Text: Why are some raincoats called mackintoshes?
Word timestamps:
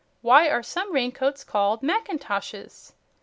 Why 0.21 0.49
are 0.49 0.63
some 0.63 0.91
raincoats 0.93 1.43
called 1.43 1.83
mackintoshes? 1.83 2.93